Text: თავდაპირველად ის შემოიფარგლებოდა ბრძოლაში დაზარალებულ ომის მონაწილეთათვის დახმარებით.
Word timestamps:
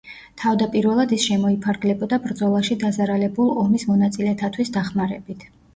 თავდაპირველად 0.43 1.13
ის 1.17 1.25
შემოიფარგლებოდა 1.31 2.21
ბრძოლაში 2.25 2.79
დაზარალებულ 2.87 3.55
ომის 3.67 3.89
მონაწილეთათვის 3.93 4.79
დახმარებით. 4.81 5.51